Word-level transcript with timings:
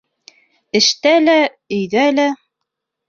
Эштә 0.79 1.13
лә, 1.27 1.37
өйҙә 1.81 2.07
лә... 2.21 2.29